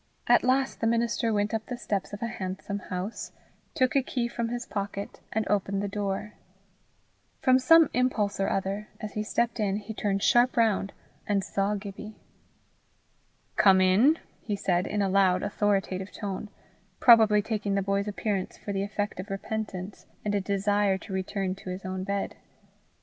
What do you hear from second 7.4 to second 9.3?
some impulse or other, as he